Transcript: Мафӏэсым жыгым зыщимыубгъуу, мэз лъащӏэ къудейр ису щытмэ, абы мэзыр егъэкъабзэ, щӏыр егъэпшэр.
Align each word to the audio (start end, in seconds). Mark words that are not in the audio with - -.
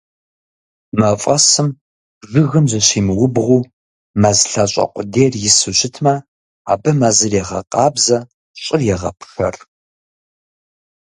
Мафӏэсым 0.99 1.67
жыгым 2.31 2.65
зыщимыубгъуу, 2.71 3.63
мэз 4.21 4.39
лъащӏэ 4.51 4.85
къудейр 4.93 5.33
ису 5.47 5.71
щытмэ, 5.77 6.15
абы 6.71 6.91
мэзыр 6.99 7.33
егъэкъабзэ, 7.41 8.17
щӏыр 8.63 8.81
егъэпшэр. 8.93 9.55